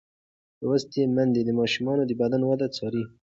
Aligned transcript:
لوستې 0.61 1.01
میندې 1.15 1.41
د 1.45 1.49
ماشوم 1.59 1.87
د 2.05 2.11
بدن 2.21 2.41
وده 2.45 2.67
څاري. 2.77 3.03